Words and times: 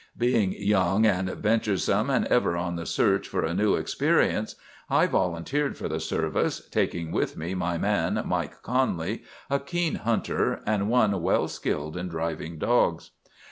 Being 0.17 0.55
young 0.57 1.05
and 1.05 1.29
venturesome, 1.29 2.09
and 2.09 2.25
ever 2.25 2.57
on 2.57 2.75
the 2.75 2.87
search 2.87 3.27
for 3.27 3.45
a 3.45 3.53
new 3.53 3.75
experience, 3.75 4.55
I 4.89 5.05
volunteered 5.05 5.77
for 5.77 5.87
the 5.87 5.99
service, 5.99 6.67
taking 6.71 7.11
with 7.11 7.37
me 7.37 7.53
my 7.53 7.77
man, 7.77 8.19
Mike 8.25 8.63
Conley, 8.63 9.21
a 9.47 9.59
keen 9.59 9.97
hunter, 9.97 10.63
and 10.65 10.89
one 10.89 11.21
well 11.21 11.47
skilled 11.47 11.95
in 11.95 12.07
driving 12.07 12.57
dogs. 12.57 13.11